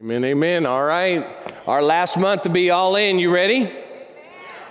[0.00, 0.64] Amen, amen.
[0.64, 1.26] All right.
[1.66, 3.18] Our last month to be all in.
[3.18, 3.68] You ready?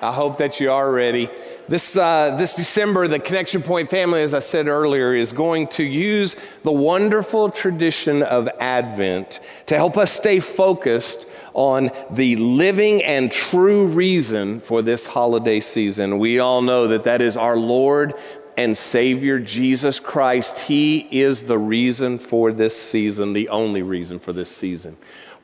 [0.02, 1.30] I hope that you are ready.
[1.68, 5.84] This, uh, this December, the Connection Point family, as I said earlier, is going to
[5.84, 13.30] use the wonderful tradition of Advent to help us stay focused on the living and
[13.30, 16.20] true reason for this holiday season.
[16.20, 18.14] We all know that that is our Lord
[18.58, 20.60] and Savior Jesus Christ.
[20.60, 24.98] He is the reason for this season, the only reason for this season.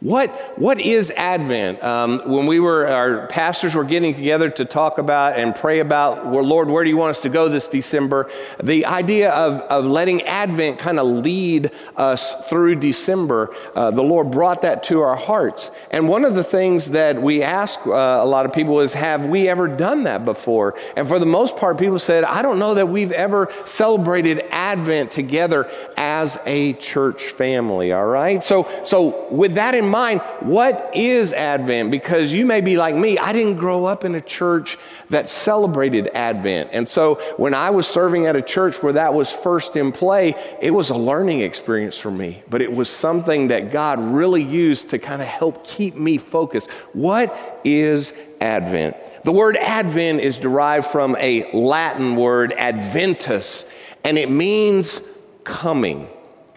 [0.03, 1.81] What, what is Advent?
[1.81, 6.25] Um, when we were, our pastors were getting together to talk about and pray about,
[6.25, 8.29] well, Lord, where do you want us to go this December?
[8.61, 14.29] The idea of, of letting Advent kind of lead us through December, uh, the Lord
[14.29, 15.71] brought that to our hearts.
[15.89, 19.27] And one of the things that we ask uh, a lot of people is, have
[19.27, 20.77] we ever done that before?
[20.97, 25.11] And for the most part, people said, I don't know that we've ever celebrated Advent
[25.11, 28.43] together as a church family, all right?
[28.43, 31.91] So, so with that in mind, what is Advent?
[31.91, 34.77] Because you may be like me, I didn't grow up in a church
[35.11, 36.71] that celebrated Advent.
[36.73, 40.33] And so when I was serving at a church where that was first in play,
[40.59, 42.41] it was a learning experience for me.
[42.49, 46.71] But it was something that God really used to kind of help keep me focused.
[46.93, 48.97] What is Advent?
[49.23, 53.69] The word Advent is derived from a Latin word, adventus,
[54.03, 55.01] and it means
[55.43, 56.09] coming.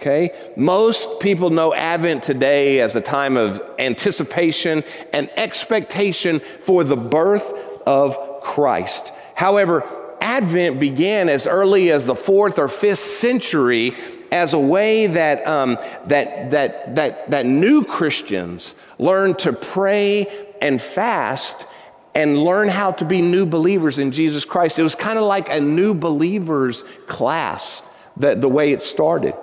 [0.07, 0.33] Okay?
[0.55, 7.53] Most people know Advent today as a time of anticipation and expectation for the birth
[7.89, 9.13] of Christ.
[9.35, 9.83] However,
[10.21, 13.95] Advent began as early as the fourth or fifth century
[14.31, 15.77] as a way that, um,
[16.07, 20.29] that, that, that, that new Christians learned to pray
[20.63, 21.67] and fast
[22.15, 24.79] and learn how to be new believers in Jesus Christ.
[24.79, 27.83] It was kind of like a new believers class,
[28.19, 29.35] that, the way it started.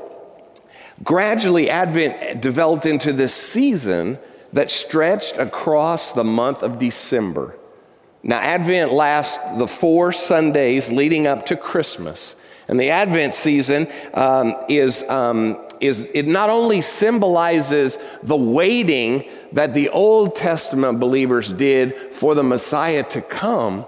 [1.04, 4.20] Gradually, Advent developed into this season
[4.54, 7.58] that stretched across the month of December.
[8.22, 12.38] Now, Advent lasts the four Sundays leading up to Christmas.
[12.68, 19.74] And the Advent season um, is, um, is, it not only symbolizes the waiting that
[19.74, 23.86] the Old Testament believers did for the Messiah to come,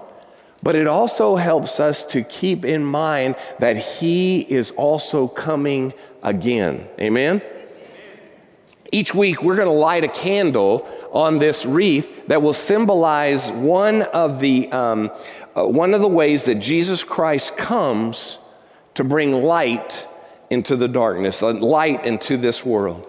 [0.66, 5.94] but it also helps us to keep in mind that He is also coming
[6.24, 6.88] again.
[7.00, 7.40] Amen?
[8.90, 14.02] Each week, we're going to light a candle on this wreath that will symbolize one
[14.02, 15.12] of the, um,
[15.54, 18.40] uh, one of the ways that Jesus Christ comes
[18.94, 20.04] to bring light
[20.50, 23.08] into the darkness, light into this world.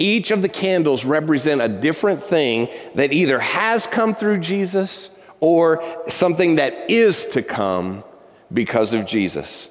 [0.00, 5.82] Each of the candles represent a different thing that either has come through Jesus or
[6.08, 8.04] something that is to come
[8.52, 9.70] because of Jesus.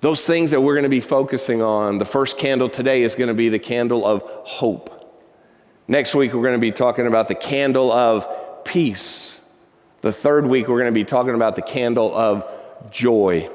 [0.00, 3.28] Those things that we're going to be focusing on, the first candle today is going
[3.28, 4.96] to be the candle of hope.
[5.86, 9.42] Next week, we're going to be talking about the candle of peace.
[10.00, 12.50] The third week, we're going to be talking about the candle of
[12.90, 13.50] joy.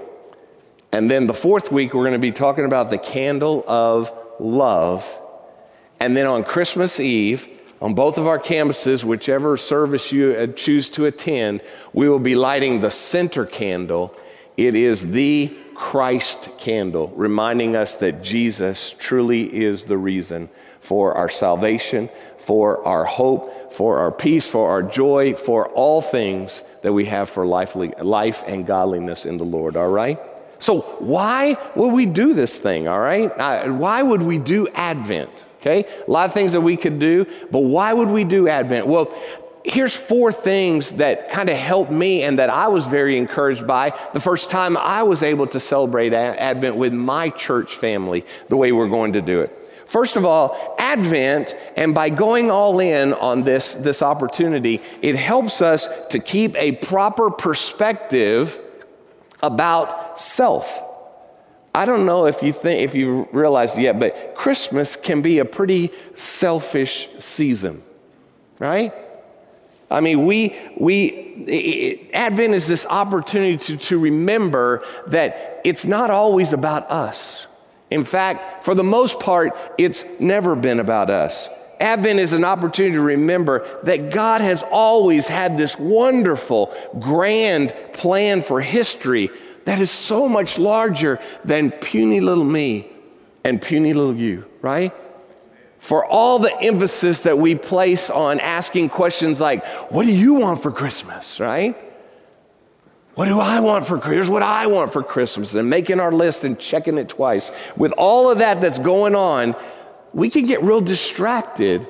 [0.91, 5.19] And then the fourth week, we're going to be talking about the candle of love.
[5.99, 7.49] And then on Christmas Eve,
[7.81, 11.61] on both of our campuses, whichever service you uh, choose to attend,
[11.93, 14.15] we will be lighting the center candle.
[14.57, 20.49] It is the Christ candle, reminding us that Jesus truly is the reason
[20.79, 26.63] for our salvation, for our hope, for our peace, for our joy, for all things
[26.81, 30.17] that we have for life, life and godliness in the Lord, all right?
[30.59, 33.29] So, why would we do this thing, all right?
[33.37, 35.43] Uh, why would we do Advent?
[35.65, 38.85] Okay, a lot of things that we could do, but why would we do Advent?
[38.85, 39.11] Well,
[39.63, 43.97] here's four things that kind of helped me and that I was very encouraged by
[44.13, 48.71] the first time I was able to celebrate Advent with my church family the way
[48.71, 49.57] we're going to do it.
[49.87, 55.63] First of all, Advent, and by going all in on this, this opportunity, it helps
[55.63, 58.59] us to keep a proper perspective
[59.41, 60.84] about self.
[61.75, 65.45] I don't know if you think if you realized yet, but Christmas can be a
[65.45, 67.83] pretty selfish season,
[68.59, 68.93] right?
[69.91, 76.53] I mean, we, we, Advent is this opportunity to, to remember that it's not always
[76.53, 77.45] about us.
[77.91, 81.49] In fact, for the most part, it's never been about us.
[81.81, 88.41] Advent is an opportunity to remember that God has always had this wonderful, grand plan
[88.41, 89.29] for history
[89.65, 92.87] that is so much larger than puny little me
[93.43, 94.93] and puny little you, right?
[95.85, 100.63] for all the emphasis that we place on asking questions like, What do you want
[100.63, 101.77] for Christmas, right?
[103.13, 106.43] What do I want for Here's what I want for Christmas, and making our list
[106.43, 107.51] and checking it twice.
[107.77, 109.55] With all of that that's going on,
[110.11, 111.87] we can get real distracted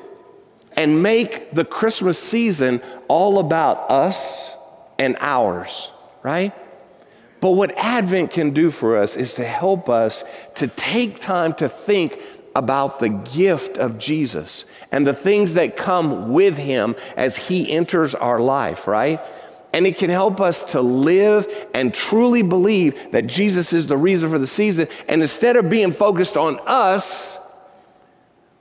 [0.75, 4.53] and make the Christmas season all about us
[4.99, 5.89] and ours,
[6.21, 6.53] right?
[7.45, 10.23] But what Advent can do for us is to help us
[10.55, 12.19] to take time to think
[12.55, 18.15] about the gift of Jesus and the things that come with him as he enters
[18.15, 19.21] our life, right?
[19.73, 21.45] And it can help us to live
[21.75, 24.87] and truly believe that Jesus is the reason for the season.
[25.07, 27.37] And instead of being focused on us,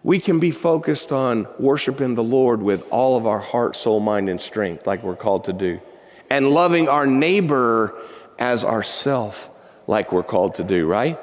[0.03, 4.29] we can be focused on worshiping the Lord with all of our heart, soul, mind,
[4.29, 5.81] and strength, like we're called to do,
[6.29, 7.99] and loving our neighbor
[8.39, 9.51] as ourself,
[9.87, 11.19] like we're called to do, right?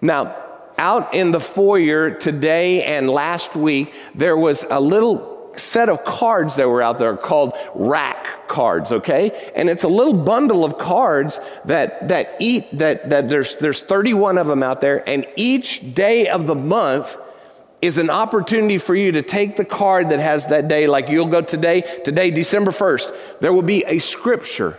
[0.00, 0.36] Now,
[0.78, 6.56] out in the foyer today and last week, there was a little set of cards
[6.56, 11.40] that were out there called rack cards okay and it's a little bundle of cards
[11.64, 16.28] that that eat that that there's there's 31 of them out there and each day
[16.28, 17.18] of the month
[17.82, 21.26] is an opportunity for you to take the card that has that day like you'll
[21.26, 24.78] go today today december 1st there will be a scripture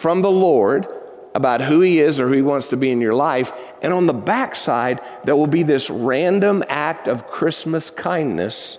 [0.00, 0.86] from the lord
[1.34, 3.52] about who he is or who he wants to be in your life.
[3.82, 8.78] And on the backside, there will be this random act of Christmas kindness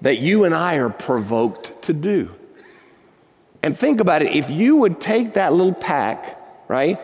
[0.00, 2.34] that you and I are provoked to do.
[3.62, 6.98] And think about it if you would take that little pack, right,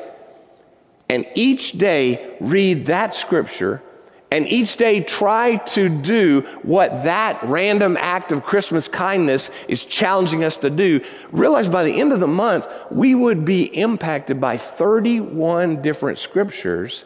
[1.11, 3.83] and each day read that scripture
[4.33, 10.45] and each day try to do what that random act of Christmas kindness is challenging
[10.45, 14.57] us to do, realize by the end of the month, we would be impacted by
[14.57, 17.05] 31 different scriptures.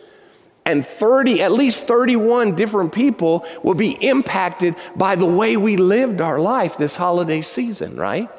[0.66, 6.20] And 30, at least 31 different people will be impacted by the way we lived
[6.20, 8.30] our life this holiday season, right?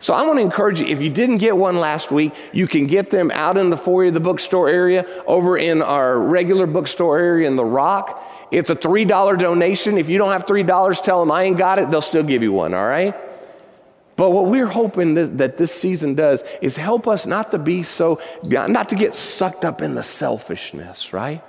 [0.00, 2.86] So I want to encourage you, if you didn't get one last week, you can
[2.86, 7.18] get them out in the foyer of the bookstore area, over in our regular bookstore
[7.18, 8.48] area in the Rock.
[8.50, 9.98] It's a $3 donation.
[9.98, 12.50] If you don't have $3, tell them I ain't got it, they'll still give you
[12.50, 13.14] one, all right?
[14.16, 18.22] But what we're hoping that, this season does is help us not to be so,
[18.42, 21.42] not to get sucked up in the selfishness, right?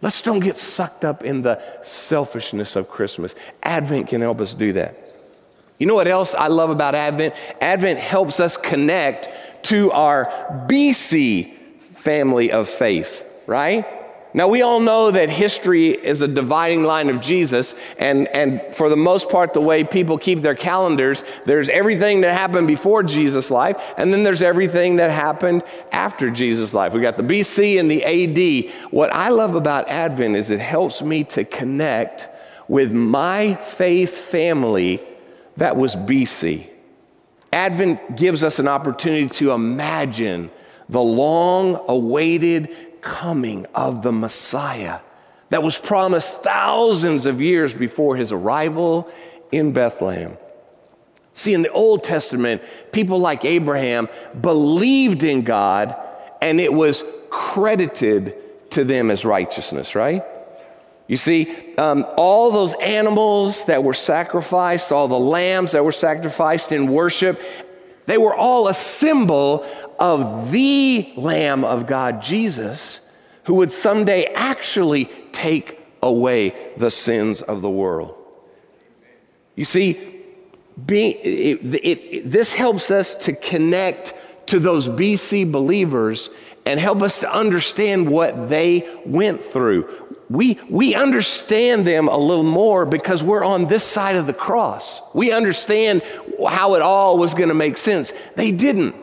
[0.00, 3.36] Let's don't get sucked up in the selfishness of Christmas.
[3.62, 4.96] Advent can help us do that.
[5.82, 7.34] You know what else I love about Advent?
[7.60, 9.28] Advent helps us connect
[9.62, 10.26] to our
[10.68, 13.84] BC family of faith, right?
[14.32, 18.88] Now, we all know that history is a dividing line of Jesus, and, and for
[18.88, 23.50] the most part, the way people keep their calendars, there's everything that happened before Jesus'
[23.50, 26.92] life, and then there's everything that happened after Jesus' life.
[26.92, 28.72] We got the BC and the AD.
[28.92, 32.28] What I love about Advent is it helps me to connect
[32.68, 35.02] with my faith family
[35.56, 36.68] that was BC.
[37.52, 40.50] Advent gives us an opportunity to imagine
[40.88, 45.00] the long awaited coming of the Messiah
[45.50, 49.10] that was promised thousands of years before his arrival
[49.50, 50.38] in Bethlehem.
[51.34, 54.08] See, in the Old Testament, people like Abraham
[54.40, 55.94] believed in God
[56.40, 58.36] and it was credited
[58.70, 60.24] to them as righteousness, right?
[61.12, 66.72] You see, um, all those animals that were sacrificed, all the lambs that were sacrificed
[66.72, 67.38] in worship,
[68.06, 69.66] they were all a symbol
[69.98, 73.02] of the Lamb of God, Jesus,
[73.44, 78.16] who would someday actually take away the sins of the world.
[79.54, 80.00] You see,
[80.86, 84.14] being, it, it, it, this helps us to connect
[84.46, 86.30] to those BC believers
[86.64, 90.01] and help us to understand what they went through
[90.32, 95.02] we, we understand them a little more because we're on this side of the cross.
[95.14, 96.02] We understand
[96.48, 98.14] how it all was going to make sense.
[98.34, 98.96] They didn't.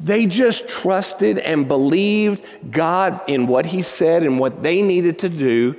[0.00, 5.28] They just trusted and believed God in what He said and what they needed to
[5.28, 5.76] do,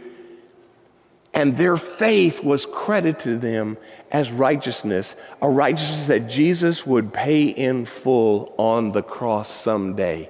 [1.33, 3.77] and their faith was credited to them
[4.11, 10.29] as righteousness, a righteousness that Jesus would pay in full on the cross someday.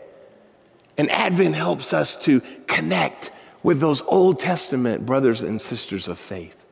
[0.98, 3.32] And Advent helps us to connect
[3.64, 6.66] with those Old Testament brothers and sisters of faith.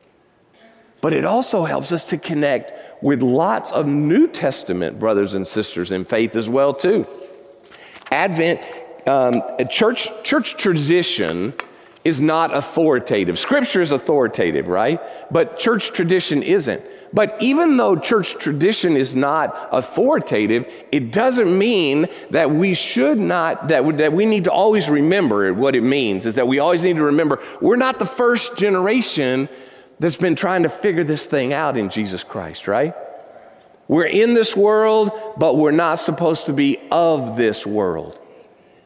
[1.00, 5.92] But it also helps us to connect with lots of New Testament brothers and sisters
[5.92, 7.06] in faith as well too.
[8.10, 8.66] Advent,
[9.06, 9.34] um,
[9.70, 11.54] church, church tradition
[12.04, 13.38] is not authoritative.
[13.38, 15.00] Scripture is authoritative, right?
[15.30, 16.82] But church tradition isn't.
[17.12, 23.68] But even though church tradition is not authoritative, it doesn't mean that we should not,
[23.68, 26.84] that we, that we need to always remember what it means, is that we always
[26.84, 29.48] need to remember we're not the first generation
[29.98, 32.94] that's been trying to figure this thing out in Jesus Christ, right?
[33.88, 38.18] We're in this world, but we're not supposed to be of this world.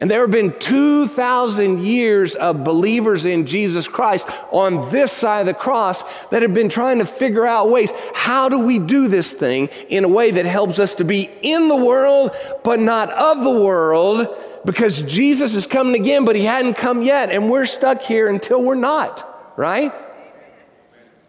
[0.01, 5.45] And there have been 2,000 years of believers in Jesus Christ on this side of
[5.45, 9.31] the cross that have been trying to figure out ways how do we do this
[9.31, 12.31] thing in a way that helps us to be in the world,
[12.63, 14.27] but not of the world,
[14.65, 18.61] because Jesus is coming again, but he hadn't come yet, and we're stuck here until
[18.61, 19.93] we're not, right?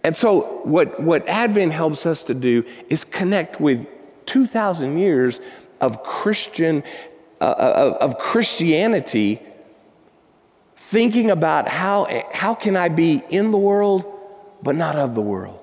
[0.02, 3.86] And so, what, what Advent helps us to do is connect with
[4.26, 5.40] 2,000 years
[5.80, 6.82] of Christian
[7.40, 9.40] uh, uh, of, Christianity,
[10.76, 14.04] thinking about how, how can I be in the world
[14.62, 15.58] but not of the world?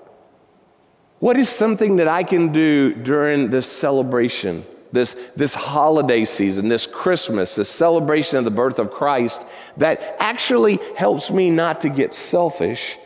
[1.20, 6.86] What is something that I can do during this celebration, this, this holiday season, this
[6.86, 9.44] Christmas, this celebration of the birth of Christ
[9.78, 12.98] that actually helps me not to get selfish,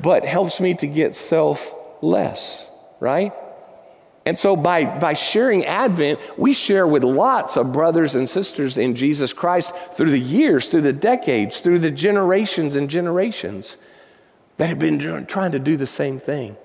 [0.00, 3.32] but helps me to get selfless, right?
[4.28, 8.94] And so, by, by sharing Advent, we share with lots of brothers and sisters in
[8.94, 13.78] Jesus Christ through the years, through the decades, through the generations and generations
[14.58, 16.58] that have been trying to do the same thing.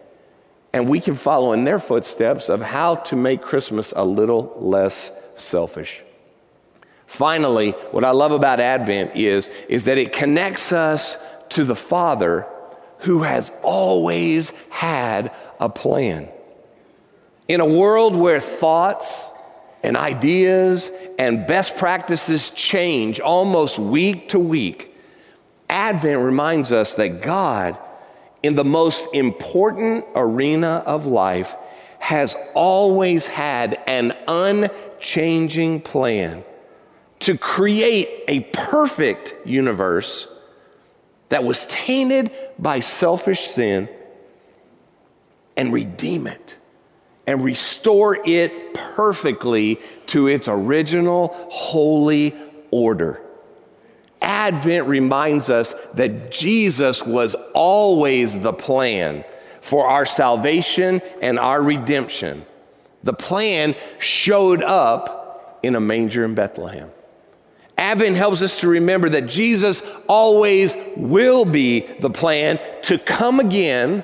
[0.73, 5.25] And we can follow in their footsteps of how to make Christmas a little less
[5.35, 6.03] selfish.
[7.07, 11.17] Finally, what I love about Advent is, is that it connects us
[11.51, 12.45] to the Father
[12.97, 16.27] who has always had a plan.
[17.47, 19.31] In a world where thoughts
[19.83, 24.95] and ideas and best practices change almost week to week,
[25.69, 27.77] Advent reminds us that God,
[28.41, 31.55] in the most important arena of life,
[31.99, 36.43] has always had an unchanging plan
[37.19, 40.29] to create a perfect universe
[41.29, 43.89] that was tainted by selfish sin
[45.57, 46.57] and redeem it
[47.25, 52.35] and restore it perfectly to its original holy
[52.71, 53.21] order.
[54.21, 59.23] Advent reminds us that Jesus was always the plan
[59.61, 62.45] for our salvation and our redemption.
[63.03, 66.89] The plan showed up in a manger in Bethlehem.
[67.77, 74.03] Advent helps us to remember that Jesus always will be the plan to come again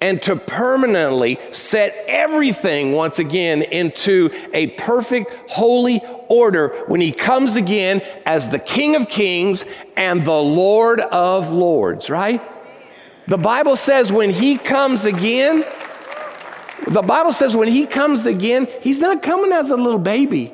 [0.00, 7.56] and to permanently set everything once again into a perfect, holy order when he comes
[7.56, 9.64] again as the King of Kings
[9.96, 12.42] and the Lord of Lords, right?
[13.26, 15.64] The Bible says when he comes again,
[16.88, 20.52] the Bible says when he comes again, he's not coming as a little baby,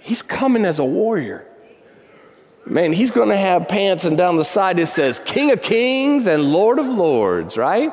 [0.00, 1.46] he's coming as a warrior.
[2.66, 6.52] Man, he's to have pants, and down the side it says King of Kings and
[6.52, 7.92] Lord of Lords, right?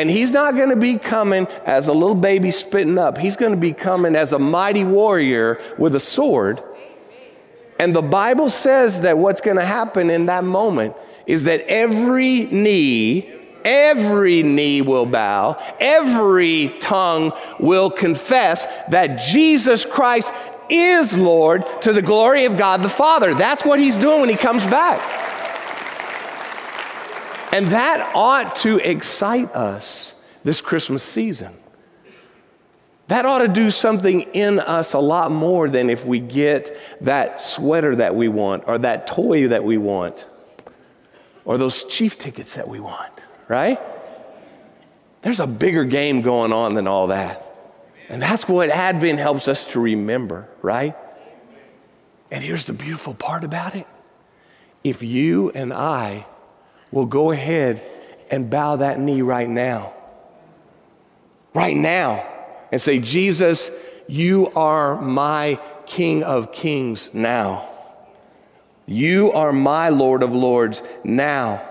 [0.00, 3.18] And he's not going to be coming as a little baby spitting up.
[3.18, 6.58] He's going to be coming as a mighty warrior with a sword.
[7.78, 12.46] And the Bible says that what's going to happen in that moment is that every
[12.46, 13.30] knee,
[13.62, 20.32] every knee will bow, every tongue will confess that Jesus Christ
[20.70, 23.34] is Lord to the glory of God the Father.
[23.34, 25.19] That's what he's doing when he comes back.
[27.52, 31.54] And that ought to excite us this Christmas season.
[33.08, 37.40] That ought to do something in us a lot more than if we get that
[37.40, 40.26] sweater that we want, or that toy that we want,
[41.44, 43.12] or those chief tickets that we want,
[43.48, 43.80] right?
[45.22, 47.44] There's a bigger game going on than all that.
[48.08, 50.94] And that's what Advent helps us to remember, right?
[52.30, 53.88] And here's the beautiful part about it
[54.84, 56.26] if you and I
[56.92, 57.84] will go ahead
[58.30, 59.92] and bow that knee right now.
[61.54, 62.26] Right now.
[62.72, 63.70] And say, Jesus,
[64.06, 67.68] you are my King of Kings now.
[68.86, 71.62] You are my Lord of Lords now.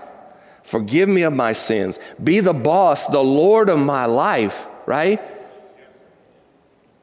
[0.62, 1.98] Forgive me of my sins.
[2.22, 5.20] Be the boss, the Lord of my life, right?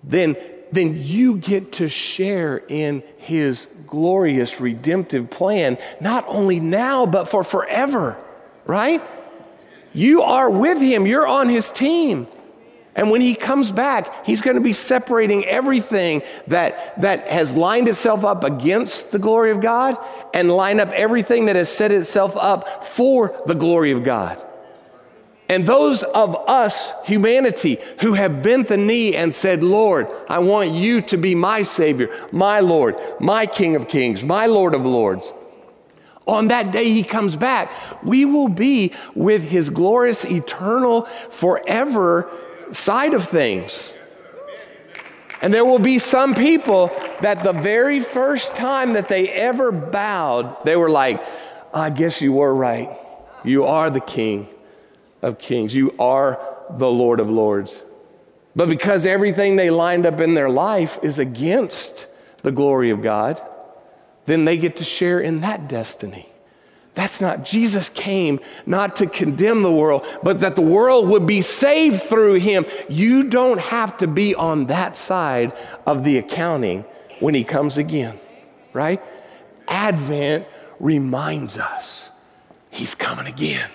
[0.04, 0.38] Then,
[0.72, 7.44] then you get to share in his glorious redemptive plan, not only now, but for
[7.44, 8.24] forever,
[8.66, 9.02] right?
[9.94, 12.28] You are with him, you're on his team.
[12.98, 17.88] And when he comes back, he's going to be separating everything that, that has lined
[17.88, 19.98] itself up against the glory of God
[20.34, 24.44] and line up everything that has set itself up for the glory of God.
[25.50, 30.72] And those of us, humanity, who have bent the knee and said, Lord, I want
[30.72, 35.32] you to be my Savior, my Lord, my King of Kings, my Lord of Lords.
[36.28, 37.72] On that day he comes back,
[38.04, 42.30] we will be with his glorious, eternal, forever
[42.72, 43.94] side of things.
[45.42, 46.88] And there will be some people
[47.22, 51.24] that the very first time that they ever bowed, they were like,
[51.74, 52.90] I guess you were right.
[53.46, 54.50] You are the King
[55.22, 57.82] of Kings, you are the Lord of Lords.
[58.56, 62.08] But because everything they lined up in their life is against
[62.42, 63.42] the glory of God,
[64.26, 66.30] then they get to share in that destiny.
[66.96, 71.42] That's not, Jesus came not to condemn the world, but that the world would be
[71.42, 72.66] saved through him.
[72.90, 75.54] You don't have to be on that side
[75.86, 76.86] of the accounting
[77.20, 78.18] when he comes again,
[78.74, 79.00] right?
[79.68, 80.48] Advent
[80.80, 82.10] reminds us
[82.72, 83.70] he's coming again.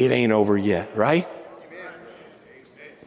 [0.00, 1.28] It ain't over yet, right?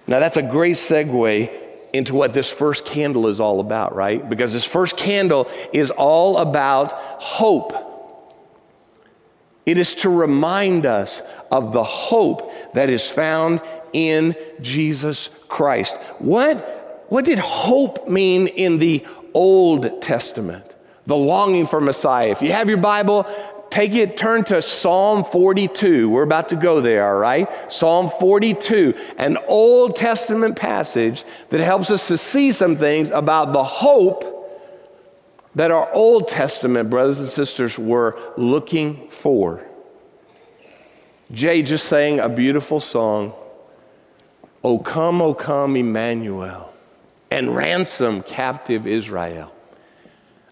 [0.05, 1.49] Now, that's a great segue
[1.91, 4.29] into what this first candle is all about, right?
[4.29, 7.73] Because this first candle is all about hope.
[9.65, 15.97] It is to remind us of the hope that is found in Jesus Christ.
[16.19, 20.75] What, what did hope mean in the Old Testament?
[21.07, 22.29] The longing for Messiah.
[22.29, 23.25] If you have your Bible,
[23.73, 26.07] take it, turn to Psalm 42.
[26.07, 27.49] We're about to go there, all right?
[27.71, 33.63] Psalm 42, an Old Testament passage that helps us to see some things about the
[33.63, 34.29] hope
[35.55, 39.65] that our Old Testament brothers and sisters were looking for.
[41.31, 43.33] Jay just sang a beautiful song,
[44.63, 46.71] O come, O come, Emmanuel,
[47.31, 49.51] and ransom captive Israel.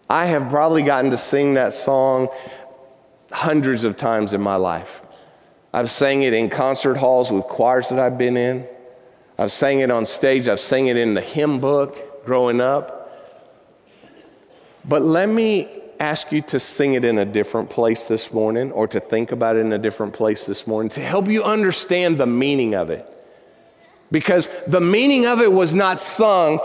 [0.09, 2.27] I have probably gotten to sing that song
[3.31, 5.01] hundreds of times in my life.
[5.73, 8.67] I've sang it in concert halls with choirs that I've been in.
[9.37, 10.47] I've sang it on stage.
[10.47, 12.97] I've sang it in the hymn book growing up.
[14.83, 15.67] But let me
[15.99, 19.55] ask you to sing it in a different place this morning or to think about
[19.55, 23.07] it in a different place this morning to help you understand the meaning of it.
[24.11, 26.59] Because the meaning of it was not sung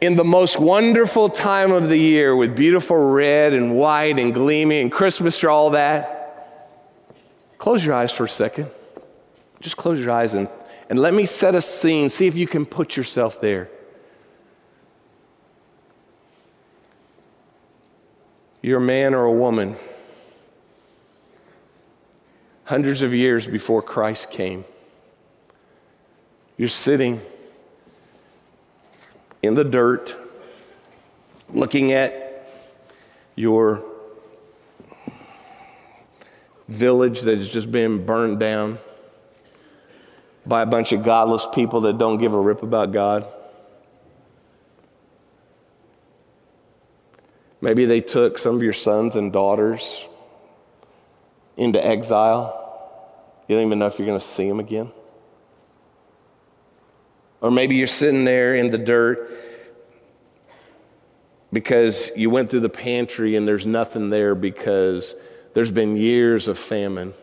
[0.00, 4.82] in the most wonderful time of the year with beautiful red and white and gleaming
[4.82, 6.14] and Christmas tree, all that.
[7.58, 8.68] Close your eyes for a second.
[9.60, 10.48] Just close your eyes and,
[10.88, 12.08] and let me set a scene.
[12.08, 13.70] See if you can put yourself there.
[18.62, 19.76] You're a man or a woman.
[22.64, 24.64] Hundreds of years before Christ came,
[26.56, 27.20] you're sitting
[29.42, 30.16] in the dirt
[31.50, 32.48] looking at
[33.36, 33.84] your
[36.68, 38.78] village that has just been burned down
[40.44, 43.26] by a bunch of godless people that don't give a rip about God.
[47.60, 50.08] Maybe they took some of your sons and daughters
[51.56, 52.54] into exile.
[53.48, 54.92] You don't even know if you're going to see them again.
[57.40, 59.30] Or maybe you're sitting there in the dirt
[61.52, 65.14] because you went through the pantry and there's nothing there because
[65.54, 67.14] there's been years of famine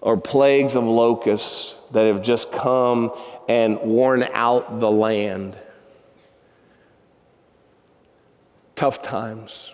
[0.00, 3.12] or plagues of locusts that have just come
[3.48, 5.58] and worn out the land.
[8.78, 9.72] tough times,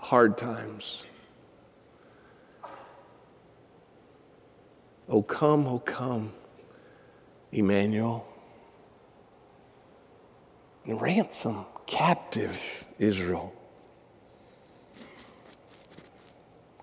[0.00, 1.04] hard times.
[5.08, 6.32] Oh, come, oh, come,
[7.52, 8.26] Emmanuel.
[10.84, 13.54] And ransom captive Israel.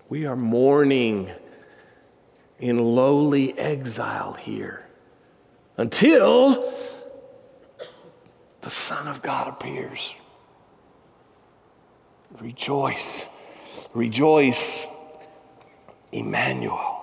[0.08, 1.30] We are mourning
[2.58, 4.86] in lowly exile here
[5.76, 6.72] until
[8.60, 10.14] the Son of God appears.
[12.40, 13.26] Rejoice.
[13.94, 14.86] Rejoice.
[16.12, 16.96] Emmanuel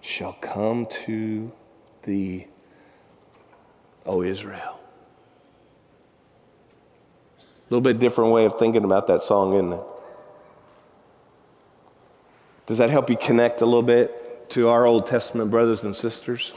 [0.00, 1.52] shall come to
[2.08, 2.46] thee,
[4.06, 4.80] O oh, Israel.
[7.38, 9.82] A little bit different way of thinking about that song, isn't it?
[12.64, 16.52] Does that help you connect a little bit to our Old Testament brothers and sisters?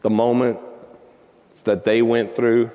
[0.00, 2.70] The moments that they went through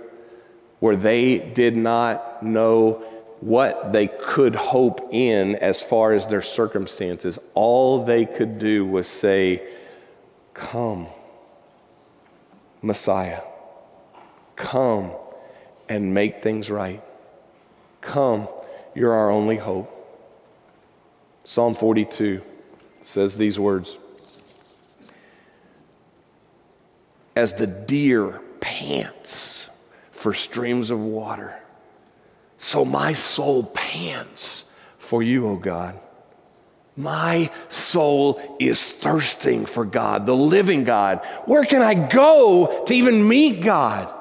[0.79, 3.03] where they did not know
[3.39, 7.39] what they could hope in as far as their circumstances.
[7.56, 9.63] All they could do was say,
[10.53, 11.07] Come,
[12.81, 13.41] Messiah,
[14.55, 15.11] come
[15.89, 17.01] and make things right.
[18.01, 18.47] Come,
[18.93, 19.89] you're our only hope.
[21.43, 22.41] Psalm 42
[23.01, 23.97] says these words
[27.35, 29.69] As the deer pants
[30.11, 31.59] for streams of water.
[32.57, 34.65] So my soul pants
[34.97, 35.99] for you, O God.
[36.95, 41.25] My soul is thirsting for God, the living God.
[41.45, 44.13] Where can I go to even meet God?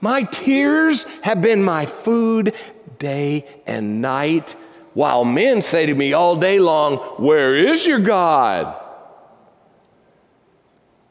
[0.00, 2.54] My tears have been my food
[2.98, 4.54] day and night,
[4.94, 8.76] while men say to me all day long, Where is your God?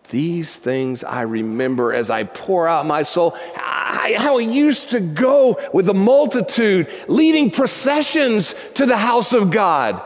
[0.10, 3.32] These things I remember as I pour out my soul.
[3.56, 10.02] how I used to go with the multitude, leading processions to the house of God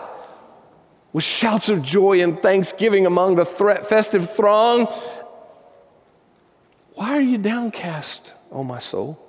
[1.14, 4.88] with shouts of joy and thanksgiving among the festive throng.
[6.96, 9.20] Why are you downcast, O my soul?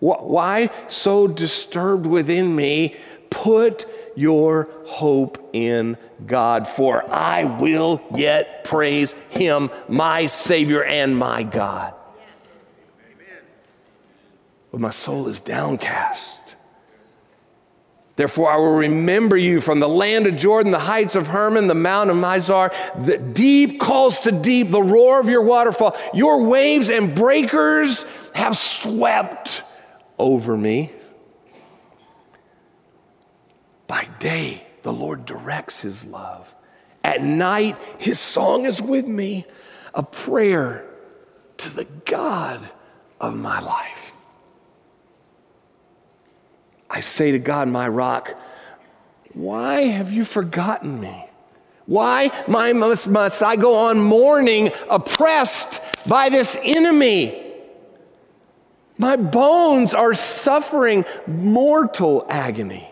[0.00, 2.96] Why so disturbed within me?
[3.30, 3.86] Put
[4.16, 11.94] your hope in God, for I will yet praise him, my Savior and my God.
[14.70, 16.56] But my soul is downcast.
[18.18, 21.74] Therefore, I will remember you from the land of Jordan, the heights of Hermon, the
[21.76, 22.74] mount of Mizar.
[23.06, 25.96] The deep calls to deep, the roar of your waterfall.
[26.12, 28.04] Your waves and breakers
[28.34, 29.62] have swept
[30.18, 30.90] over me.
[33.86, 36.52] By day, the Lord directs his love.
[37.04, 39.46] At night, his song is with me,
[39.94, 40.84] a prayer
[41.58, 42.68] to the God
[43.20, 44.12] of my life.
[46.90, 48.34] I say to God, my rock,
[49.34, 51.26] why have you forgotten me?
[51.86, 57.44] Why my, must, must I go on mourning, oppressed by this enemy?
[58.98, 62.88] My bones are suffering mortal agony.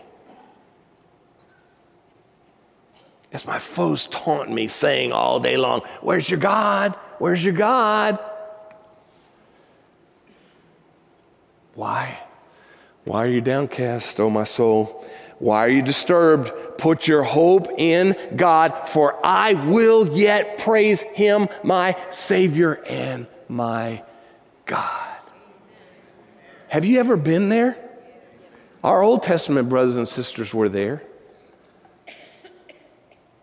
[3.33, 6.95] As my foes taunt me, saying all day long, Where's your God?
[7.19, 8.17] Where's your God?
[11.75, 12.17] Why?
[13.07, 15.05] Why are you downcast, O my soul?
[15.39, 16.51] Why are you disturbed?
[16.77, 24.03] Put your hope in God, for I will yet praise him, my Savior and my
[24.65, 25.15] God.
[26.67, 27.77] Have you ever been there?
[28.83, 31.01] Our Old Testament brothers and sisters were there.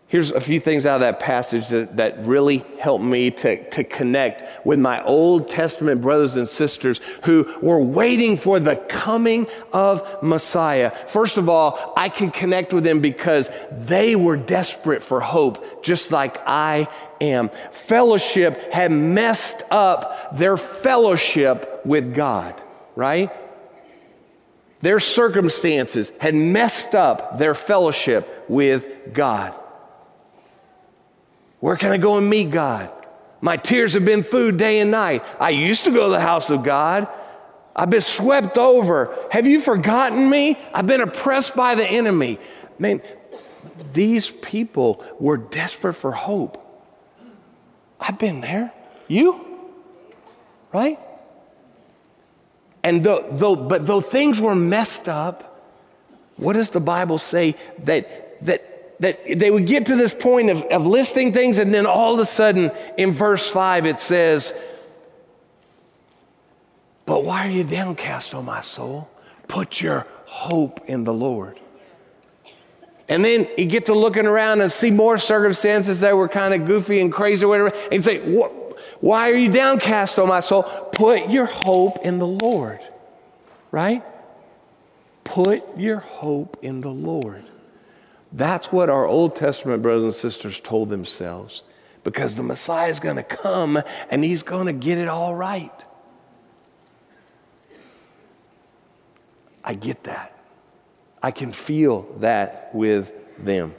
[0.07, 3.83] Here's a few things out of that passage that, that really helped me to, to
[3.83, 10.21] connect with my Old Testament brothers and sisters who were waiting for the coming of
[10.21, 10.91] Messiah.
[11.07, 16.11] First of all, I can connect with them because they were desperate for hope, just
[16.11, 16.87] like I
[17.19, 17.49] am.
[17.71, 22.61] Fellowship had messed up their fellowship with God,
[22.95, 23.31] right?
[24.81, 29.59] Their circumstances had messed up their fellowship with God.
[31.65, 32.91] Where can I go and meet God?
[33.41, 35.23] My tears have been food day and night.
[35.39, 37.07] I used to go to the house of God.
[37.75, 39.17] I've been swept over.
[39.31, 40.59] Have you forgotten me?
[40.75, 42.37] I've been oppressed by the enemy.
[42.77, 43.01] Man,
[43.93, 46.61] these people were desperate for hope.
[47.99, 48.71] I've been there.
[49.07, 49.43] You?
[50.71, 50.99] Right?
[52.83, 55.65] And though, though, but though things were messed up,
[56.37, 60.63] what does the Bible say that, that that they would get to this point of,
[60.63, 64.57] of listing things, and then all of a sudden in verse 5 it says,
[67.05, 69.09] But why are you downcast, O my soul?
[69.47, 71.59] Put your hope in the Lord.
[73.07, 76.65] And then you get to looking around and see more circumstances that were kind of
[76.65, 78.19] goofy and crazy or whatever, and say,
[78.99, 80.63] Why are you downcast, O my soul?
[80.63, 82.79] Put your hope in the Lord,
[83.71, 84.03] right?
[85.23, 87.43] Put your hope in the Lord.
[88.35, 91.63] That's what our Old Testament brothers and sisters told themselves
[92.03, 95.71] because the Messiah is going to come and he's going to get it all right.
[99.63, 100.37] I get that.
[101.23, 103.73] I can feel that with them.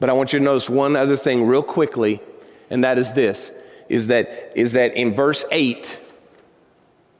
[0.00, 2.22] But I want you to notice one other thing real quickly,
[2.70, 3.52] and that is this
[3.90, 5.98] is that, is that in verse 8,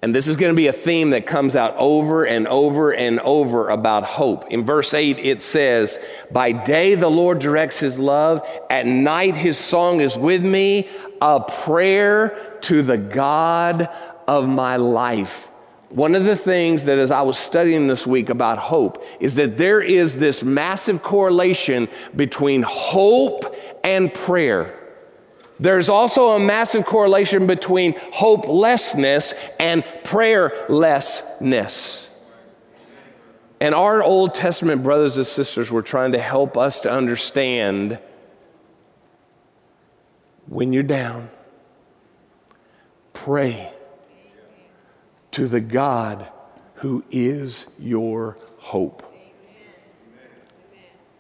[0.03, 3.21] and this is going to be a theme that comes out over and over and
[3.21, 4.51] over about hope.
[4.51, 9.59] In verse 8, it says, By day the Lord directs his love, at night his
[9.59, 10.89] song is with me,
[11.21, 13.91] a prayer to the God
[14.27, 15.49] of my life.
[15.91, 19.59] One of the things that, as I was studying this week about hope, is that
[19.59, 24.80] there is this massive correlation between hope and prayer.
[25.61, 32.09] There's also a massive correlation between hopelessness and prayerlessness.
[33.61, 37.99] And our Old Testament brothers and sisters were trying to help us to understand
[40.49, 41.29] when you're down,
[43.13, 43.71] pray
[45.33, 46.27] to the God
[46.77, 49.03] who is your hope.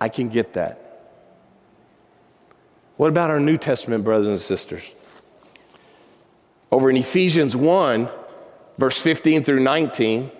[0.00, 0.89] I can get that.
[3.00, 4.92] What about our New Testament brothers and sisters?
[6.70, 8.10] Over in Ephesians 1,
[8.76, 10.30] verse 15 through 19,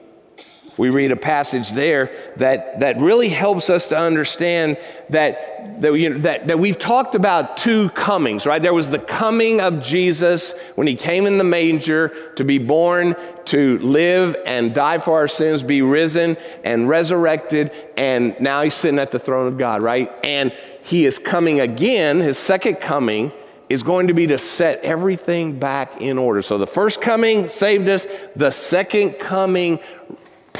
[0.80, 4.78] we read a passage there that, that really helps us to understand
[5.10, 8.62] that, that, you know, that, that we've talked about two comings, right?
[8.62, 13.14] There was the coming of Jesus when he came in the manger to be born,
[13.44, 18.98] to live and die for our sins, be risen and resurrected, and now he's sitting
[18.98, 20.10] at the throne of God, right?
[20.24, 20.50] And
[20.82, 23.32] he is coming again, his second coming
[23.70, 26.42] is going to be to set everything back in order.
[26.42, 29.78] So the first coming saved us, the second coming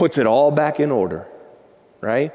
[0.00, 1.28] puts it all back in order,
[2.00, 2.32] right?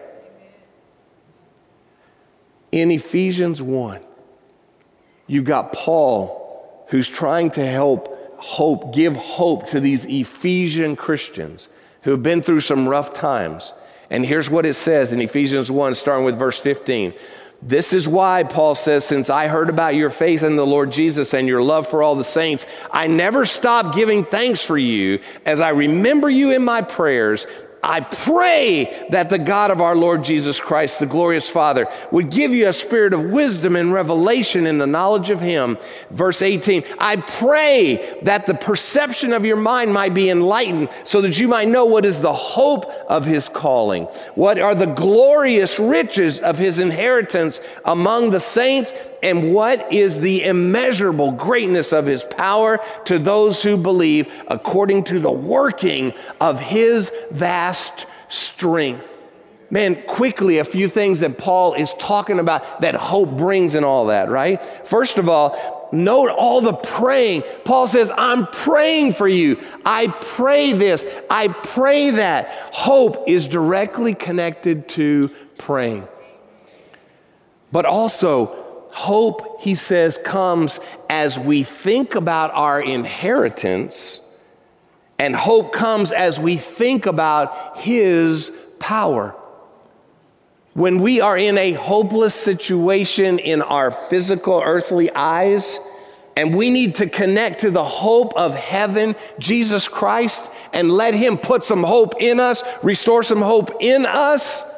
[2.72, 4.06] In Ephesians 1,
[5.26, 11.70] you've got Paul who's trying to help hope, give hope to these Ephesian Christians
[12.04, 13.74] who have been through some rough times.
[14.12, 17.16] And here's what it says in Ephesians 1, starting with verse 15.
[17.68, 21.34] This is why Paul says, Since I heard about your faith in the Lord Jesus
[21.34, 25.62] and your love for all the saints, I never stop giving thanks for you as
[25.62, 27.48] I remember you in my prayers
[27.88, 32.52] I pray that the God of our Lord Jesus Christ, the glorious Father, would give
[32.52, 35.78] you a spirit of wisdom and revelation in the knowledge of Him.
[36.10, 41.38] Verse 18, I pray that the perception of your mind might be enlightened so that
[41.38, 46.40] you might know what is the hope of His calling, what are the glorious riches
[46.40, 52.80] of His inheritance among the saints, and what is the immeasurable greatness of His power
[53.06, 57.75] to those who believe according to the working of His vast
[58.28, 59.12] strength.
[59.70, 64.08] Man, quickly, a few things that Paul is talking about that hope brings and all
[64.08, 64.64] that, right?
[64.88, 67.44] First of all, note all the praying.
[67.64, 69.62] Paul says, I'm praying for you.
[69.84, 71.06] I pray this.
[71.30, 72.50] I pray that.
[72.72, 76.08] Hope is directly connected to praying.
[77.72, 84.25] But also, hope, he says, comes as we think about our inheritance
[85.18, 89.36] and hope comes as we think about His power.
[90.74, 95.80] When we are in a hopeless situation in our physical earthly eyes,
[96.36, 101.38] and we need to connect to the hope of heaven, Jesus Christ, and let Him
[101.38, 104.70] put some hope in us, restore some hope in us.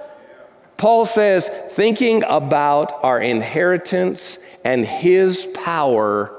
[0.77, 6.31] Paul says, thinking about our inheritance and His power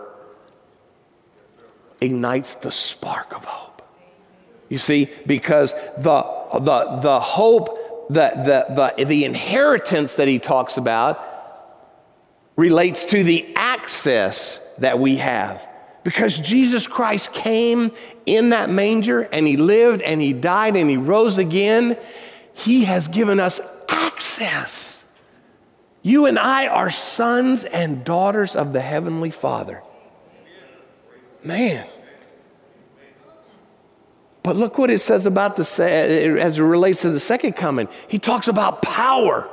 [2.01, 3.68] ignites the spark of hope.
[4.69, 10.77] You see, because the, the, the hope, the, the, the, the inheritance that he talks
[10.77, 11.25] about
[12.57, 15.67] relates to the access that we have.
[16.05, 17.93] Because Jesus Christ came
[18.27, 21.97] in that manger and he lived and he died and he rose again,
[22.53, 25.05] he has given us access.
[26.03, 29.83] You and I are sons and daughters of the Heavenly Father.
[31.45, 31.89] Man.
[34.49, 37.87] But look what it says about the, eh, as it relates to the second coming.
[38.07, 39.47] He talks about power.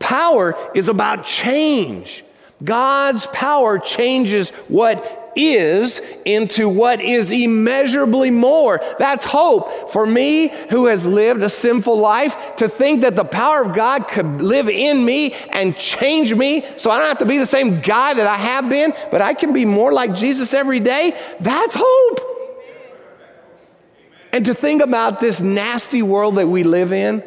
[0.00, 2.26] Power is about change.
[2.62, 8.82] God's power changes what is into what is immeasurably more.
[8.98, 9.90] That's hope.
[9.92, 14.08] For me, who has lived a sinful life, to think that the power of God
[14.08, 17.80] could live in me and change me so I don't have to be the same
[17.80, 21.74] guy that I have been, but I can be more like Jesus every day, that's
[21.78, 22.27] hope.
[24.32, 27.22] And to think about this nasty world that we live in,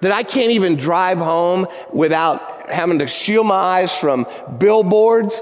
[0.00, 4.26] that I can't even drive home without having to shield my eyes from
[4.58, 5.40] billboards.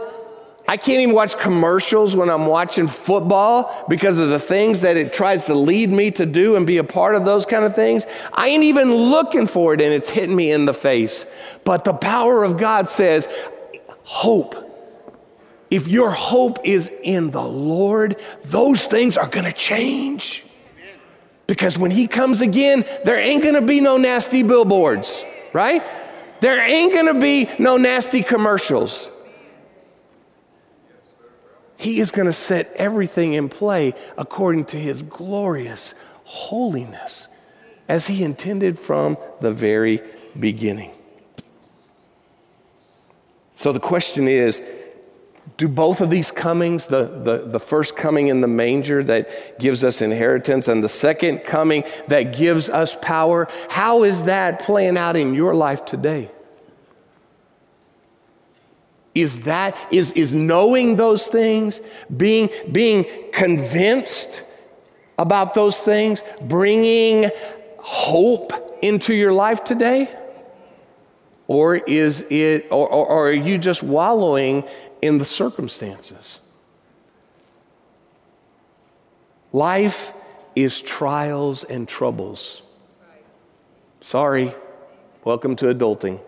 [0.68, 5.12] I can't even watch commercials when I'm watching football because of the things that it
[5.12, 8.06] tries to lead me to do and be a part of those kind of things.
[8.32, 11.26] I ain't even looking for it and it's hitting me in the face.
[11.64, 13.28] But the power of God says,
[14.02, 14.62] hope.
[15.70, 20.45] If your hope is in the Lord, those things are going to change.
[21.46, 25.82] Because when he comes again, there ain't gonna be no nasty billboards, right?
[26.40, 29.10] There ain't gonna be no nasty commercials.
[31.76, 37.28] He is gonna set everything in play according to his glorious holiness
[37.88, 40.02] as he intended from the very
[40.38, 40.90] beginning.
[43.54, 44.62] So the question is
[45.56, 49.84] do both of these comings, the, the, the first coming in the manger that gives
[49.84, 55.16] us inheritance, and the second coming that gives us power, how is that playing out
[55.16, 56.30] in your life today?
[59.14, 61.80] Is that, is, is knowing those things,
[62.14, 64.42] being, being convinced
[65.18, 67.30] about those things, bringing
[67.78, 70.14] hope into your life today?
[71.48, 74.64] Or is it, or, or, or are you just wallowing
[75.02, 76.40] in the circumstances.
[79.52, 80.12] Life
[80.54, 82.62] is trials and troubles.
[84.00, 84.54] Sorry,
[85.24, 86.20] welcome to adulting.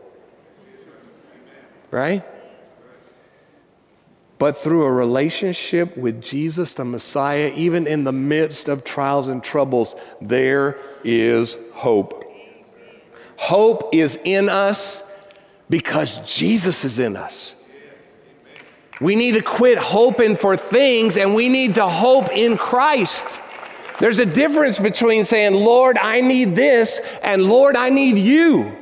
[1.91, 2.25] Right?
[4.39, 9.43] But through a relationship with Jesus, the Messiah, even in the midst of trials and
[9.43, 12.25] troubles, there is hope.
[13.37, 15.17] Hope is in us
[15.69, 17.57] because Jesus is in us.
[19.01, 23.41] We need to quit hoping for things and we need to hope in Christ.
[24.01, 28.77] There's a difference between saying, Lord, I need this, and Lord, I need you.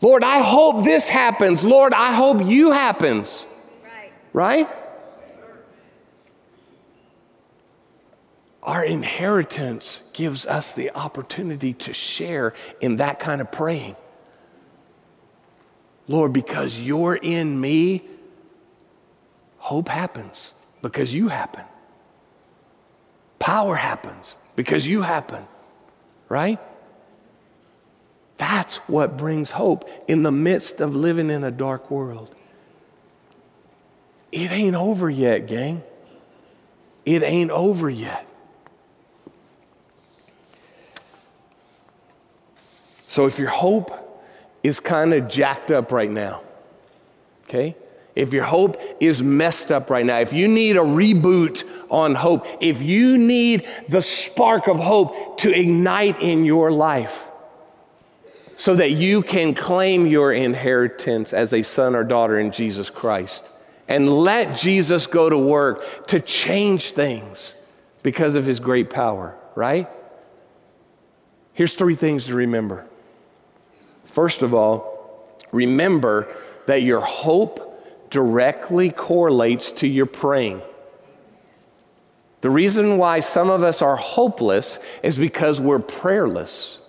[0.00, 1.64] Lord, I hope this happens.
[1.64, 3.46] Lord, I hope you happens.
[3.82, 4.12] Right?
[4.32, 4.68] right?
[8.62, 13.96] Our inheritance gives us the opportunity to share in that kind of praying.
[16.08, 18.02] Lord, because you're in me,
[19.58, 21.64] hope happens because you happen.
[23.38, 25.46] Power happens because you happen,
[26.28, 26.58] right?
[28.38, 32.34] That's what brings hope in the midst of living in a dark world.
[34.32, 35.82] It ain't over yet, gang.
[37.04, 38.26] It ain't over yet.
[43.06, 44.07] So if your hope
[44.62, 46.42] is kind of jacked up right now,
[47.44, 47.76] okay?
[48.14, 52.46] If your hope is messed up right now, if you need a reboot on hope,
[52.60, 57.28] if you need the spark of hope to ignite in your life
[58.56, 63.52] so that you can claim your inheritance as a son or daughter in Jesus Christ
[63.86, 67.54] and let Jesus go to work to change things
[68.02, 69.88] because of his great power, right?
[71.52, 72.86] Here's three things to remember.
[74.18, 76.26] First of all, remember
[76.66, 80.60] that your hope directly correlates to your praying.
[82.40, 86.82] The reason why some of us are hopeless is because we're prayerless.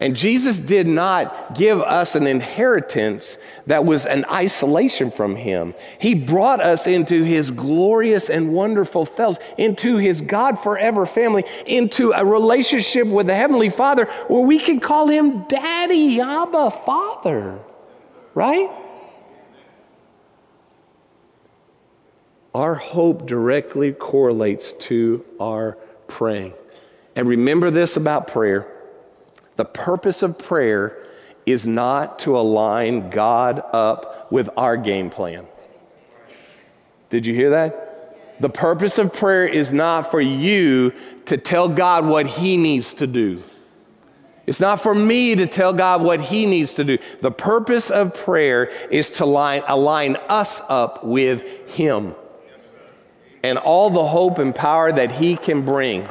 [0.00, 5.72] And Jesus did not give us an inheritance that was an isolation from Him.
[6.00, 12.10] He brought us into His glorious and wonderful fellows, into His God forever family, into
[12.10, 17.60] a relationship with the Heavenly Father where we can call Him Daddy, Abba, Father,
[18.34, 18.70] right?
[22.52, 25.78] Our hope directly correlates to our
[26.08, 26.52] praying.
[27.14, 28.73] And remember this about prayer
[29.56, 31.06] the purpose of prayer
[31.46, 35.46] is not to align God up with our game plan.
[37.10, 38.40] Did you hear that?
[38.40, 40.92] The purpose of prayer is not for you
[41.26, 43.42] to tell God what He needs to do.
[44.46, 46.98] It's not for me to tell God what He needs to do.
[47.20, 52.14] The purpose of prayer is to line, align us up with Him
[53.42, 56.08] and all the hope and power that He can bring.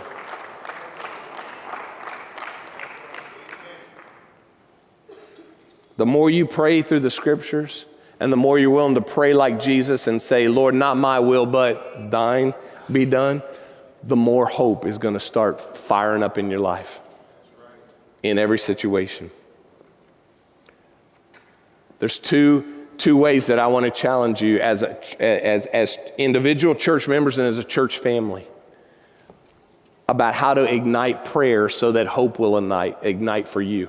[6.04, 7.86] The more you pray through the scriptures,
[8.20, 11.46] and the more you're willing to pray like Jesus and say, Lord, not my will,
[11.46, 12.54] but thine
[12.92, 13.42] be done,
[14.04, 17.00] the more hope is going to start firing up in your life
[18.22, 19.32] in every situation.
[22.00, 26.76] There's two, two ways that I want to challenge you as, a, as, as individual
[26.76, 28.44] church members and as a church family
[30.10, 33.88] about how to ignite prayer so that hope will ignite, ignite for you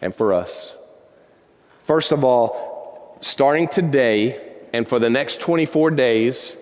[0.00, 0.76] and for us.
[1.82, 4.40] First of all, starting today
[4.72, 6.56] and for the next 24 days,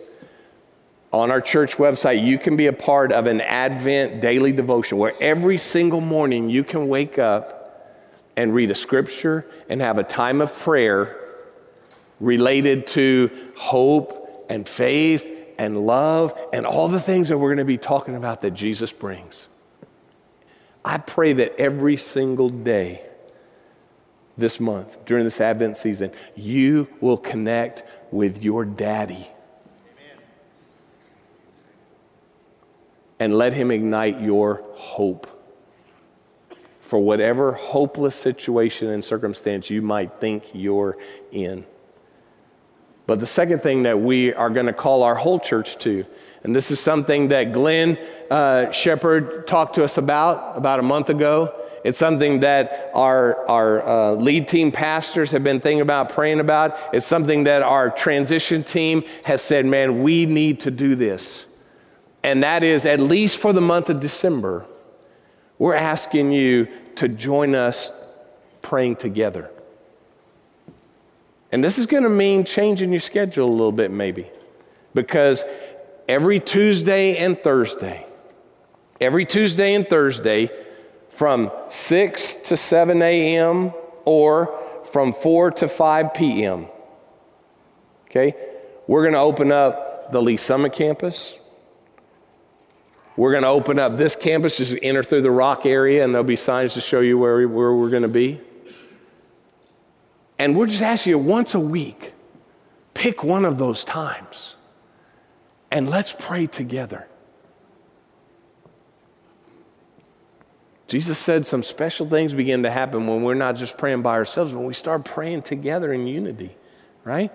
[1.12, 5.14] on our church website, you can be a part of an Advent daily devotion where
[5.20, 7.58] every single morning you can wake up
[8.36, 11.18] and read a scripture and have a time of prayer
[12.20, 15.26] related to hope and faith
[15.58, 18.92] and love and all the things that we're going to be talking about that Jesus
[18.92, 19.48] brings.
[20.84, 23.02] I pray that every single day
[24.38, 29.28] this month, during this Advent season, you will connect with your daddy.
[33.20, 35.26] And let him ignite your hope
[36.80, 40.96] for whatever hopeless situation and circumstance you might think you're
[41.32, 41.66] in.
[43.06, 46.06] But the second thing that we are going to call our whole church to,
[46.44, 47.98] and this is something that Glenn
[48.30, 51.54] uh, Shepard talked to us about about a month ago,
[51.88, 56.78] it's something that our, our uh, lead team pastors have been thinking about, praying about.
[56.92, 61.46] It's something that our transition team has said, man, we need to do this.
[62.22, 64.66] And that is, at least for the month of December,
[65.58, 67.90] we're asking you to join us
[68.60, 69.50] praying together.
[71.50, 74.26] And this is going to mean changing your schedule a little bit, maybe.
[74.94, 75.44] because
[76.08, 78.04] every Tuesday and Thursday,
[79.00, 80.50] every Tuesday and Thursday,
[81.18, 83.72] from 6 to 7 a.m.
[84.04, 84.56] or
[84.92, 86.68] from 4 to 5 p.m.
[88.04, 88.34] Okay?
[88.86, 91.40] We're going to open up the Lee's Summit campus.
[93.16, 96.22] We're going to open up this campus, just enter through the rock area, and there'll
[96.22, 98.40] be signs to show you where, where we're going to be.
[100.38, 102.12] And we're just asking you once a week,
[102.94, 104.54] pick one of those times
[105.72, 107.07] and let's pray together.
[110.88, 114.54] Jesus said some special things begin to happen when we're not just praying by ourselves,
[114.54, 116.56] when we start praying together in unity,
[117.04, 117.30] right?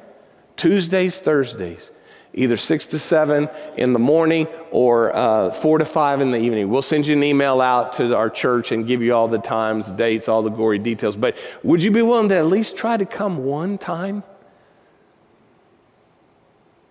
[0.58, 1.92] Tuesdays, Thursdays,
[2.34, 3.48] either 6 to 7
[3.78, 6.68] in the morning or uh, 4 to 5 in the evening.
[6.70, 9.92] We'll send you an email out to our church and give you all the times,
[9.92, 11.16] dates, all the gory details.
[11.16, 14.24] But would you be willing to at least try to come one time?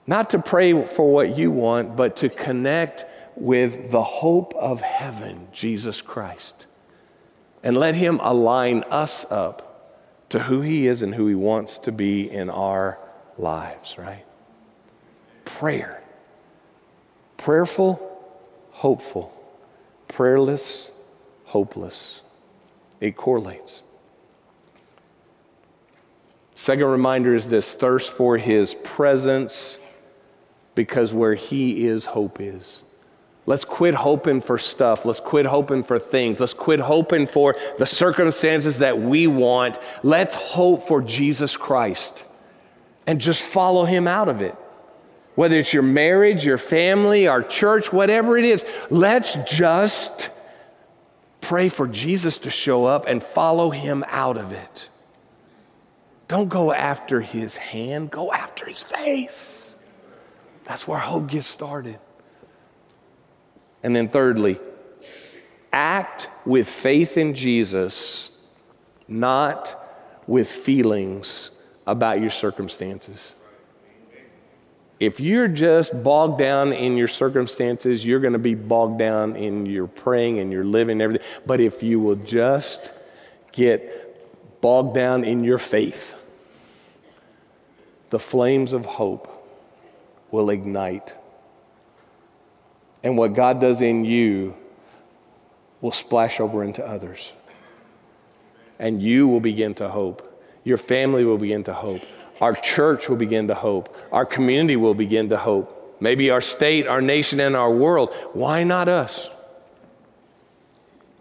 [0.06, 3.04] Not to pray for what you want, but to connect
[3.36, 6.66] with the hope of heaven, Jesus Christ.
[7.62, 9.72] And let Him align us up
[10.30, 12.98] to who He is and who He wants to be in our
[13.38, 14.24] lives, right?
[15.44, 16.02] Prayer.
[17.36, 18.00] Prayerful,
[18.70, 19.32] hopeful.
[20.08, 20.90] Prayerless,
[21.44, 22.22] hopeless.
[23.00, 23.82] It correlates.
[26.54, 29.78] Second reminder is this thirst for His presence
[30.74, 32.82] because where He is, hope is.
[33.44, 35.04] Let's quit hoping for stuff.
[35.04, 36.38] Let's quit hoping for things.
[36.38, 39.78] Let's quit hoping for the circumstances that we want.
[40.02, 42.24] Let's hope for Jesus Christ
[43.06, 44.54] and just follow Him out of it.
[45.34, 50.30] Whether it's your marriage, your family, our church, whatever it is, let's just
[51.40, 54.88] pray for Jesus to show up and follow Him out of it.
[56.28, 59.78] Don't go after His hand, go after His face.
[60.64, 61.98] That's where hope gets started.
[63.82, 64.60] And then, thirdly,
[65.72, 68.30] act with faith in Jesus,
[69.08, 69.78] not
[70.26, 71.50] with feelings
[71.86, 73.34] about your circumstances.
[75.00, 79.66] If you're just bogged down in your circumstances, you're going to be bogged down in
[79.66, 81.26] your praying and your living and everything.
[81.44, 82.94] But if you will just
[83.50, 86.14] get bogged down in your faith,
[88.10, 89.28] the flames of hope
[90.30, 91.14] will ignite.
[93.02, 94.54] And what God does in you
[95.80, 97.32] will splash over into others.
[98.78, 100.28] And you will begin to hope.
[100.64, 102.02] Your family will begin to hope.
[102.40, 103.96] Our church will begin to hope.
[104.10, 105.96] Our community will begin to hope.
[106.00, 108.12] Maybe our state, our nation, and our world.
[108.32, 109.30] Why not us?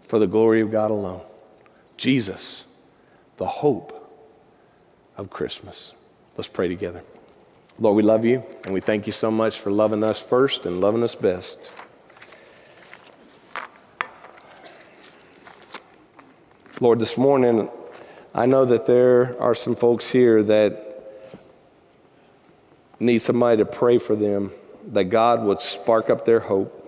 [0.02, 1.22] For the glory of God alone.
[1.96, 2.64] Jesus,
[3.36, 3.98] the hope
[5.16, 5.92] of Christmas.
[6.36, 7.02] Let's pray together.
[7.82, 10.80] Lord, we love you and we thank you so much for loving us first and
[10.80, 11.58] loving us best.
[16.80, 17.68] Lord, this morning,
[18.32, 21.26] I know that there are some folks here that
[23.00, 24.52] need somebody to pray for them,
[24.92, 26.78] that God would spark up their hope.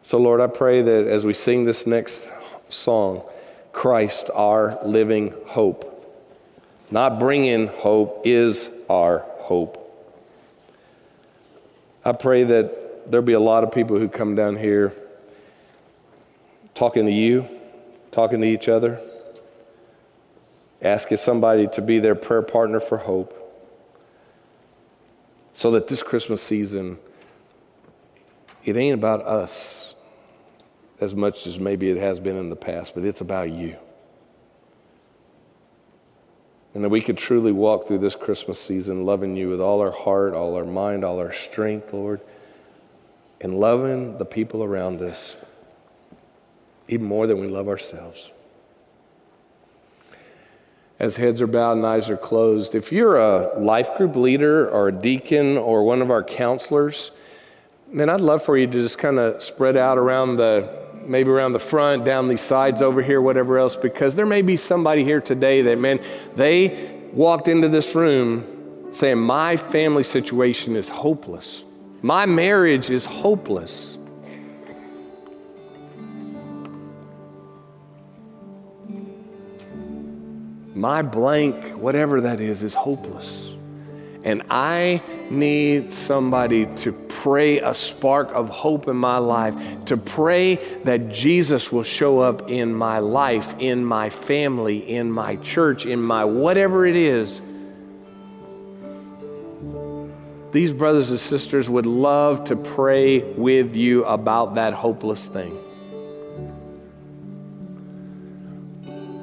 [0.00, 2.26] So, Lord, I pray that as we sing this next
[2.70, 3.22] song,
[3.78, 5.94] Christ, our living hope.
[6.90, 9.78] Not bringing hope is our hope.
[12.04, 14.92] I pray that there'll be a lot of people who come down here
[16.74, 17.46] talking to you,
[18.10, 18.98] talking to each other,
[20.82, 23.32] asking somebody to be their prayer partner for hope.
[25.52, 26.98] So that this Christmas season,
[28.64, 29.94] it ain't about us
[31.00, 33.76] as much as maybe it has been in the past, but it's about you.
[36.74, 39.90] And that we could truly walk through this Christmas season loving you with all our
[39.90, 42.20] heart, all our mind, all our strength, Lord,
[43.40, 45.36] and loving the people around us
[46.88, 48.30] even more than we love ourselves.
[50.98, 54.88] As heads are bowed and eyes are closed, if you're a life group leader or
[54.88, 57.12] a deacon or one of our counselors,
[57.86, 61.52] man, I'd love for you to just kind of spread out around the maybe around
[61.52, 65.20] the front, down these sides over here, whatever else, because there may be somebody here
[65.20, 66.00] today that, man,
[66.36, 68.44] they walked into this room
[68.90, 71.64] saying, My family situation is hopeless.
[72.02, 73.96] My marriage is hopeless.
[80.74, 83.47] My blank, whatever that is, is hopeless.
[84.28, 85.00] And I
[85.30, 89.56] need somebody to pray a spark of hope in my life,
[89.86, 95.36] to pray that Jesus will show up in my life, in my family, in my
[95.36, 97.40] church, in my whatever it is.
[100.52, 105.56] These brothers and sisters would love to pray with you about that hopeless thing.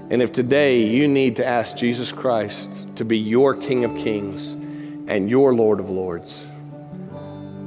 [0.09, 4.57] And if today you need to ask Jesus Christ to be your King of Kings
[5.07, 6.45] and your Lord of Lords,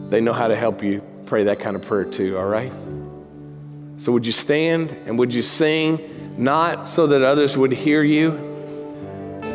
[0.08, 2.72] they know how to help you pray that kind of prayer too, all right?
[3.98, 8.30] So would you stand and would you sing, not so that others would hear you,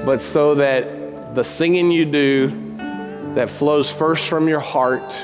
[0.05, 2.49] but so that the singing you do
[3.34, 5.17] that flows first from your heart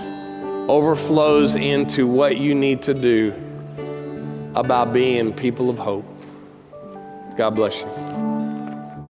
[0.68, 3.34] overflows into what you need to do
[4.56, 6.06] about being people of hope.
[7.38, 8.19] God bless you.